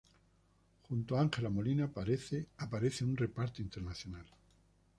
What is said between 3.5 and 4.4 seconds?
internacional.